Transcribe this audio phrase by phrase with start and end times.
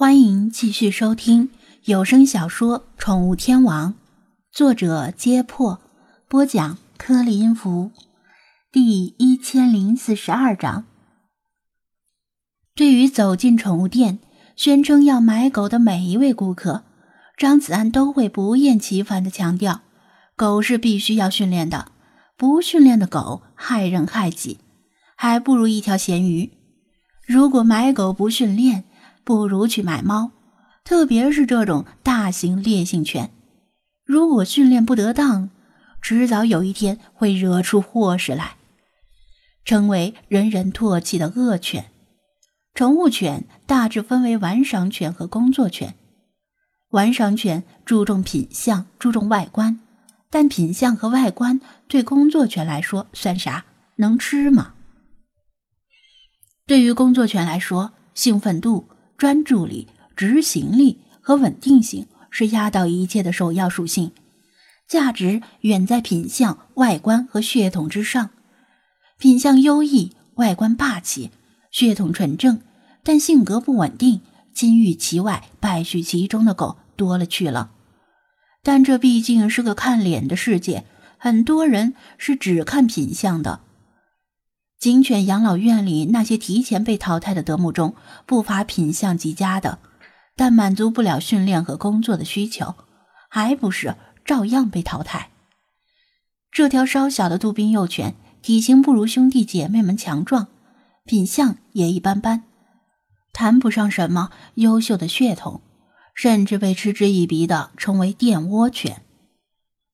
[0.00, 1.50] 欢迎继续收听
[1.86, 3.94] 有声小说《宠物天王》，
[4.52, 5.80] 作者：揭破，
[6.28, 7.90] 播讲：颗粒音符，
[8.70, 10.84] 第一千零四十二章。
[12.76, 14.20] 对于走进宠物店
[14.54, 16.84] 宣称要买狗的每一位顾客，
[17.36, 19.80] 张子安都会不厌其烦的强调：
[20.36, 21.90] 狗是必须要训练的，
[22.36, 24.58] 不训练的狗害人害己，
[25.16, 26.52] 还不如一条咸鱼。
[27.26, 28.84] 如果买狗不训练，
[29.28, 30.30] 不如去买猫，
[30.84, 33.30] 特别是这种大型烈性犬，
[34.06, 35.50] 如果训练不得当，
[36.00, 38.56] 迟早有一天会惹出祸事来，
[39.66, 41.90] 成为人人唾弃的恶犬。
[42.72, 45.94] 宠物犬大致分为玩赏犬和工作犬。
[46.92, 49.78] 玩赏犬注重品相，注重外观，
[50.30, 53.66] 但品相和外观对工作犬来说算啥？
[53.96, 54.72] 能吃吗？
[56.64, 58.88] 对于工作犬来说，兴奋度。
[59.18, 64.12] 专注力、执行力和稳定性是压倒一切的首要属性，
[64.86, 68.30] 价值远在品相、外观和血统之上。
[69.18, 71.32] 品相优异、外观霸气、
[71.72, 72.60] 血统纯正，
[73.02, 74.20] 但性格不稳定、
[74.54, 77.72] 金玉其外、败絮其中的狗多了去了。
[78.62, 80.84] 但这毕竟是个看脸的世界，
[81.16, 83.62] 很多人是只看品相的。
[84.78, 89.80] 警犬养老院里那些提前被淘汰的德牧中，不乏品相极佳的，
[90.36, 92.76] 但满足不了训练和工作的需求，
[93.28, 95.30] 还不是照样被淘汰。
[96.52, 100.46] 这条稍小的杜宾幼犬，体型不如兄弟姐妹们强壮，
[101.04, 102.44] 品相也一般般，
[103.32, 105.60] 谈不上什么优秀的血统，
[106.14, 109.02] 甚至被嗤之以鼻的称为电窝犬。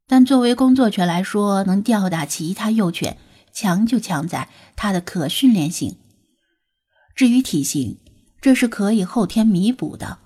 [0.07, 3.17] 但作为工作犬来说，能吊打其他幼犬。
[3.55, 5.97] 强就强在它的可训练性。
[7.15, 8.01] 至于体型，
[8.41, 10.19] 这是可以后天弥补的。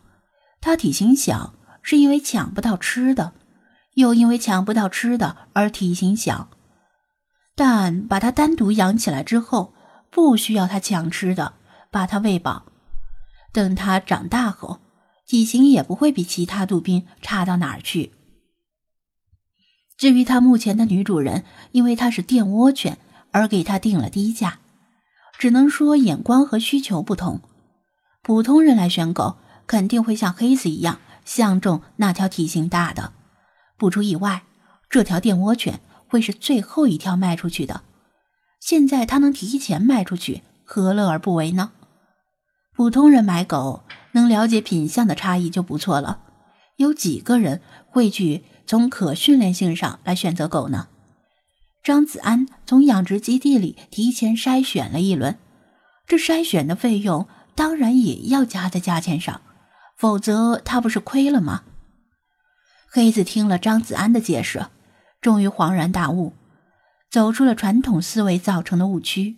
[0.60, 3.34] 它体型小，是因为抢不到吃的，
[3.94, 6.48] 又因为抢不到吃的而体型小。
[7.54, 9.74] 但把它单独养起来之后，
[10.10, 11.54] 不需要它抢吃的，
[11.90, 12.64] 把它喂饱，
[13.52, 14.80] 等它长大后，
[15.26, 18.12] 体型也不会比其他杜宾差到哪儿去。
[19.96, 22.96] 至于它目前的女主人，因为它是电窝犬。
[23.30, 24.58] 而给他定了低价，
[25.38, 27.40] 只能说眼光和需求不同。
[28.22, 33.12] 普通人来选狗，肯定会像黑子一样相中那条体型大的。
[33.76, 34.42] 不出意外，
[34.90, 37.82] 这条电窝犬会是最后一条卖出去的。
[38.60, 41.70] 现在他能提前卖出去，何乐而不为呢？
[42.74, 46.20] 普通人买狗能了解品相的差异就不错了。
[46.76, 50.88] 有几个人会去从可训练性上来选择狗呢？
[51.88, 55.38] 张子安从养殖基地里提前筛选了一轮，
[56.06, 59.40] 这筛选的费用当然也要加在价钱上，
[59.96, 61.62] 否则他不是亏了吗？
[62.90, 64.66] 黑子听了张子安的解释，
[65.22, 66.34] 终于恍然大悟，
[67.10, 69.36] 走出了传统思维造成的误区。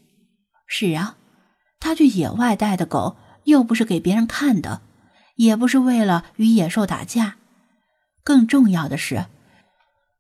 [0.66, 1.19] 是啊，
[1.78, 4.83] 他去野外带的狗又不是给别人看的，
[5.37, 7.37] 也不是为了与野兽打架，
[8.25, 9.27] 更重要的是，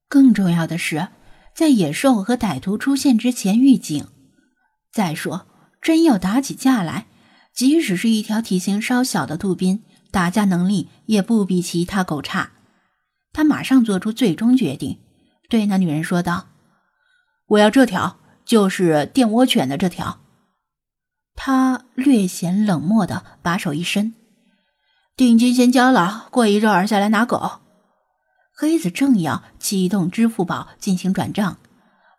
[0.08, 1.08] 更重要的是。
[1.54, 4.06] 在野兽和歹徒出现之前预警。
[4.92, 5.46] 再说，
[5.80, 7.06] 真要打起架来，
[7.54, 12.52] 即使是一条体型稍小的杜宾，打架能力也不比其他狗差。
[13.32, 14.98] 他马上做出最终决定，
[15.48, 16.48] 对那女人说道
[17.46, 20.20] ：“我要这条，就是电窝犬的这条。”
[21.36, 24.14] 他略显冷漠的把手一伸
[25.16, 27.59] ：“定金先交了，过一阵儿再来拿狗。”
[28.60, 31.56] 黑子正要启动支付宝进行转账，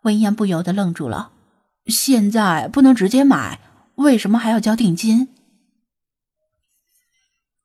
[0.02, 1.30] 闻言不由得愣住了。
[1.86, 3.60] 现在不能直接买，
[3.94, 5.28] 为什么还要交定金？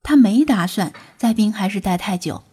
[0.04, 2.44] 他没打算在滨海市待太久，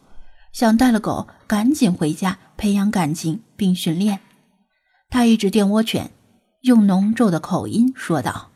[0.51, 4.21] 想带了狗赶紧回家培养感情并训练。
[5.11, 6.11] 他一指电窝犬，
[6.63, 8.49] 用浓重的口音说道：“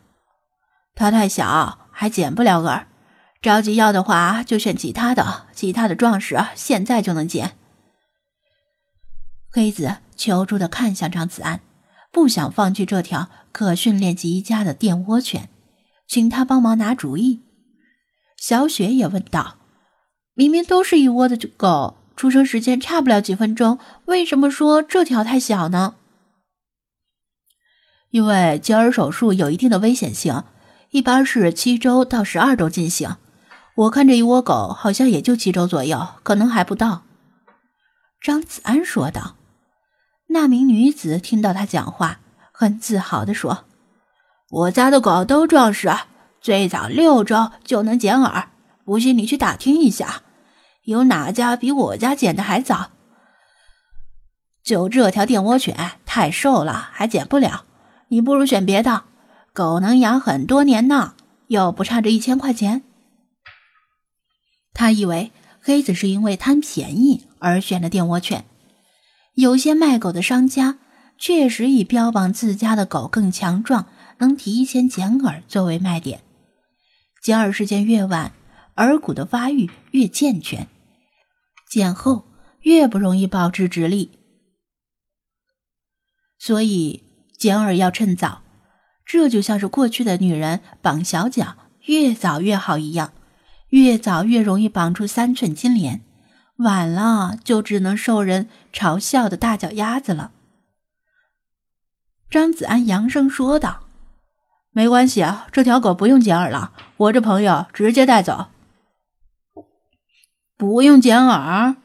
[0.97, 2.89] 它太小，还剪不了耳。
[3.41, 7.57] 着急要的话，就选其他的，其他的壮士，现在就能捡。”
[9.51, 11.61] 黑子求助的看向张子安，
[12.13, 15.49] 不想放弃这条可训练极佳的电窝犬，
[16.07, 17.41] 请他帮忙拿主意。
[18.37, 19.57] 小雪也问道
[20.35, 25.95] ：“明明都是一窝的狗，出生时间差不了几分钟，为什么说这条太小呢？”
[28.11, 30.45] 因为截耳手术有一定的危险性，
[30.91, 33.17] 一般是七周到十二周进行。
[33.79, 37.03] 我看这一窝狗好像也就七周左右，可能还不到。”
[38.21, 39.37] 张子安说道。
[40.31, 42.19] 那名女子听到他讲话，
[42.53, 43.65] 很自豪地说
[44.51, 45.89] ：“我家的狗都壮实，
[46.41, 48.49] 最早六周就能剪耳，
[48.85, 50.23] 不信你去打听一下，
[50.83, 52.91] 有哪家比我家捡的还早。
[54.65, 57.65] 就这条电窝犬太瘦了，还捡不了。
[58.09, 59.05] 你不如选别的，
[59.53, 61.15] 狗能养很多年呢，
[61.47, 62.83] 又不差这一千块钱。
[64.73, 68.45] 他以为黑子是因为贪便宜而选的电窝犬。
[69.35, 70.79] 有些卖狗的商家
[71.17, 73.87] 确实以标榜自家的狗更强壮，
[74.19, 76.21] 能提前剪耳作为卖点。
[77.23, 78.33] 剪耳时间越晚，
[78.77, 80.69] 耳骨的发育越健全，
[81.69, 82.25] 剪后
[82.61, 84.11] 越不容易保持直立。
[86.39, 87.03] 所以
[87.37, 88.43] 剪耳要趁早，
[89.05, 91.57] 这就像是过去的女人绑小脚，
[91.87, 93.13] 越早越好一样，
[93.71, 96.03] 越早越容易绑出三寸金莲。
[96.59, 100.33] 晚了就只能受人嘲笑的大脚丫子了。
[102.29, 103.85] 张子安扬声说道
[104.73, 108.49] ：“没关系啊，这条狗不用剪耳了，我这朋友直接带走。
[110.57, 111.77] 不用剪耳？”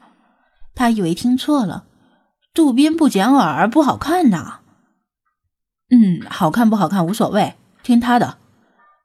[0.74, 1.86] 他以为听错了，
[2.52, 4.58] 杜宾不剪耳不好看呐。
[5.90, 7.54] 嗯，好看不好看无所谓，
[7.84, 8.38] 听他的。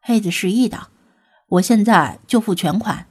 [0.02, 0.88] 黑子示意道
[1.50, 3.08] ：“我现在就付全款。”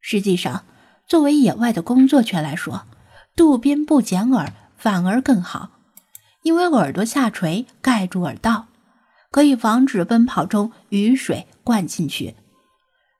[0.00, 0.64] 实际上。
[1.08, 2.86] 作为野外的工作犬来说，
[3.36, 5.68] 杜宾不剪耳反而更好，
[6.42, 8.68] 因为耳朵下垂盖住耳道，
[9.30, 12.34] 可以防止奔跑中雨水灌进去。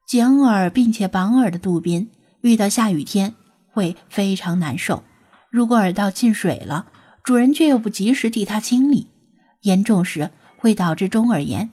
[0.06, 2.10] 剪耳并且绑耳的杜宾，
[2.40, 3.34] 遇到下雨天
[3.72, 5.02] 会非常难受。
[5.50, 6.86] 如果耳道进水了，
[7.22, 9.08] 主人却又不及时替它清理，
[9.62, 11.68] 严重时会导致中耳炎，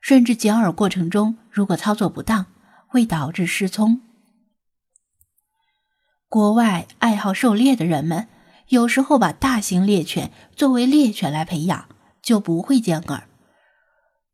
[0.00, 2.46] 甚至剪耳过程中如果操作不当，
[2.86, 4.00] 会导致失聪。
[6.28, 8.28] 国外爱好狩猎的人们，
[8.68, 11.88] 有时候把大型猎犬作为猎犬来培养，
[12.22, 13.28] 就不会剪耳。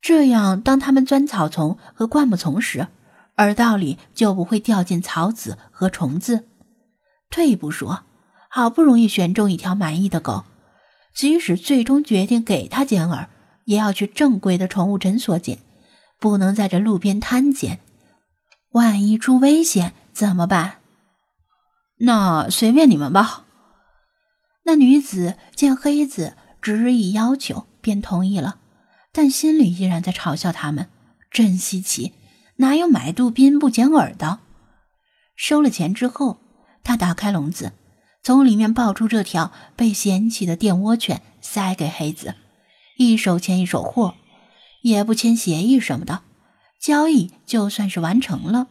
[0.00, 2.88] 这样，当他们钻草丛和灌木丛时，
[3.36, 6.46] 耳道里就不会掉进草籽和虫子。
[7.30, 8.04] 退一步说，
[8.50, 10.44] 好不容易选中一条满意的狗，
[11.14, 13.28] 即使最终决定给它剪耳，
[13.64, 15.58] 也要去正规的宠物诊所剪，
[16.18, 17.80] 不能在这路边摊剪。
[18.72, 20.78] 万一出危险怎么办？
[21.98, 23.44] 那随便你们吧。
[24.64, 28.58] 那女子见黑子执意要求，便同意了，
[29.12, 30.88] 但心里依然在嘲笑他们。
[31.30, 32.14] 真稀奇，
[32.56, 34.40] 哪有买杜宾不剪耳的？
[35.36, 36.38] 收了钱之后，
[36.82, 37.72] 他打开笼子，
[38.22, 42.34] 从里面抱出这条被嫌弃的电窝犬，塞给黑子，
[42.96, 44.14] 一手钱一手货，
[44.82, 46.22] 也不签协议什么的，
[46.80, 48.68] 交易就算是完成了。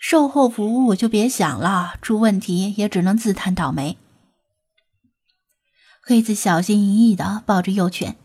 [0.00, 3.96] 售后服务就别想了，出问题也只能自叹倒霉。
[6.02, 8.16] 黑子小心翼翼地抱着幼犬，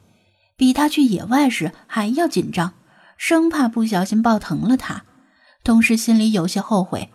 [0.57, 2.73] 比他去野外时还要紧张，
[3.15, 5.05] 生怕不小心抱疼了它。
[5.63, 7.11] 同时心里有些后悔，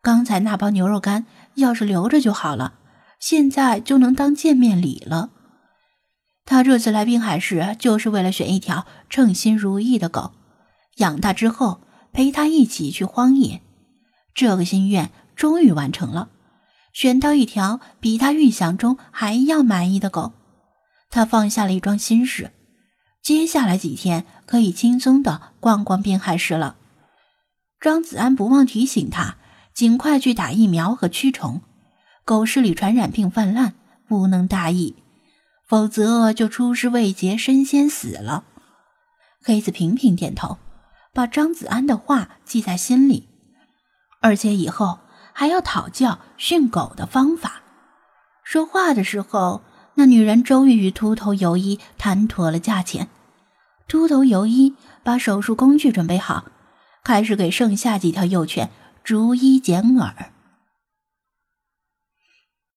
[0.00, 1.26] 刚才那包牛肉干
[1.56, 2.74] 要是留着就好了，
[3.18, 5.30] 现在就能当见面礼了。
[6.46, 10.32] 他这次来滨海市就是为了选一条称心如意的狗，
[10.96, 11.80] 养大之后
[12.12, 13.62] 陪他一起去荒野。
[14.34, 16.28] 这个心愿终于完成了，
[16.92, 20.32] 选到一条比他预想中还要满意的狗，
[21.08, 22.50] 他放下了一桩心事，
[23.22, 26.76] 接下来几天可以轻松的逛逛滨海市了。
[27.80, 29.36] 张子安不忘提醒他，
[29.74, 31.62] 尽快去打疫苗和驱虫，
[32.24, 33.74] 狗市里传染病泛滥，
[34.06, 34.94] 不能大意，
[35.66, 38.44] 否则就出师未捷身先死了。
[39.42, 40.58] 黑子频频点头，
[41.12, 43.28] 把张子安的话记在心里。
[44.20, 45.00] 而且以后
[45.32, 47.62] 还要讨教训狗的方法。
[48.42, 49.62] 说话的时候，
[49.94, 53.08] 那女人终于与秃头游医谈妥了价钱。
[53.86, 56.44] 秃头游医把手术工具准备好，
[57.02, 58.70] 开始给剩下几条幼犬
[59.02, 60.32] 逐一剪耳。